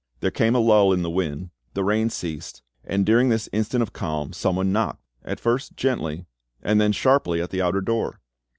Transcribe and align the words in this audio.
There 0.21 0.31
came 0.31 0.55
a 0.55 0.59
lull 0.59 0.91
in 0.93 1.03
the 1.03 1.11
wind, 1.11 1.51
the 1.75 1.83
rain 1.83 2.09
ceased, 2.09 2.63
and 2.83 3.05
during 3.05 3.29
this 3.29 3.47
instant 3.53 3.83
of 3.83 3.93
calm 3.93 4.33
someone 4.33 4.71
knocked, 4.71 5.03
at 5.23 5.39
first 5.39 5.75
gently, 5.77 6.25
and 6.63 6.81
then 6.81 6.91
sharply, 6.91 7.39
at 7.39 7.51
the 7.51 7.61
outer 7.61 7.81
door. 7.81 8.19